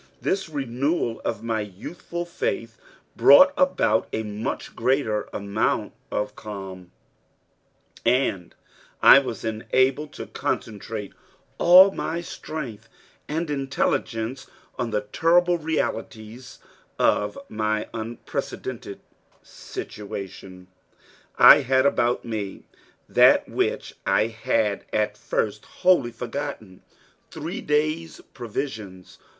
[0.19, 2.75] This renewal of my youthful faith
[3.15, 6.91] brought about a much greater amount of calm,
[8.03, 8.55] and
[9.03, 11.13] I was enabled to concentrate
[11.59, 12.89] all my strength
[13.29, 16.57] and intelligence on the terrible realities
[16.97, 19.01] of my unprecedented
[19.43, 20.67] situation.
[21.37, 22.63] I had about me
[23.07, 26.81] that which I had at first wholly forgotten
[27.29, 29.19] three days' provisions.